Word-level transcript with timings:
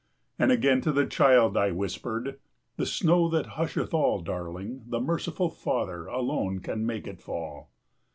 And 0.39 0.51
again 0.51 0.81
to 0.81 0.91
the 0.91 1.05
child 1.05 1.55
I 1.55 1.69
whispered, 1.69 2.39
"The 2.75 2.87
snow 2.87 3.29
that 3.29 3.45
husheth 3.53 3.93
all, 3.93 4.19
Darling, 4.23 4.83
the 4.87 4.99
merciful 4.99 5.51
Father 5.51 6.05
35 6.05 6.13
Alone 6.19 6.57
can 6.59 6.87
make 6.87 7.05
it 7.05 7.21
fall!" 7.21 7.69